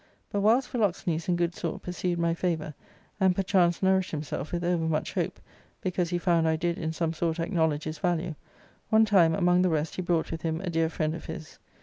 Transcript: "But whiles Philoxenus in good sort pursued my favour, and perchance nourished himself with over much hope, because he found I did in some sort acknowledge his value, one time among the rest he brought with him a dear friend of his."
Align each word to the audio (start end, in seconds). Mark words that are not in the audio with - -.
"But 0.31 0.41
whiles 0.41 0.65
Philoxenus 0.65 1.29
in 1.29 1.35
good 1.35 1.53
sort 1.53 1.83
pursued 1.83 2.17
my 2.17 2.33
favour, 2.33 2.73
and 3.19 3.35
perchance 3.35 3.83
nourished 3.83 4.09
himself 4.09 4.51
with 4.51 4.63
over 4.63 4.85
much 4.85 5.13
hope, 5.13 5.39
because 5.79 6.09
he 6.09 6.17
found 6.17 6.47
I 6.47 6.55
did 6.55 6.79
in 6.79 6.91
some 6.91 7.13
sort 7.13 7.39
acknowledge 7.39 7.83
his 7.83 7.99
value, 7.99 8.33
one 8.89 9.05
time 9.05 9.35
among 9.35 9.61
the 9.61 9.69
rest 9.69 9.97
he 9.97 10.01
brought 10.01 10.31
with 10.31 10.41
him 10.41 10.59
a 10.61 10.71
dear 10.71 10.89
friend 10.89 11.13
of 11.13 11.25
his." 11.25 11.59